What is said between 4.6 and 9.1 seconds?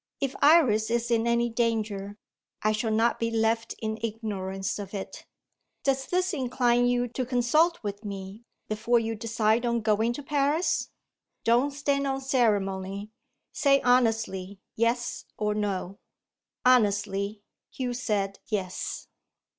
of it. Does this incline you to consult with me, before